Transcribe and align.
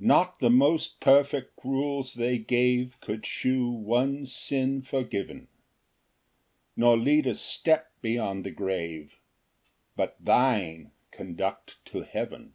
2 0.00 0.06
Not 0.06 0.38
the 0.38 0.48
most 0.48 1.00
perfect 1.00 1.62
rules 1.62 2.14
they 2.14 2.38
gave 2.38 2.96
Could 3.02 3.26
shew 3.26 3.68
one 3.68 4.24
sin 4.24 4.80
forgiven, 4.80 5.48
Nor 6.76 6.96
lead 6.96 7.26
a 7.26 7.34
step 7.34 7.92
beyond 8.00 8.46
the 8.46 8.50
grave; 8.50 9.18
But 9.94 10.16
thine 10.18 10.92
conduct 11.10 11.76
to 11.92 12.00
heaven. 12.04 12.54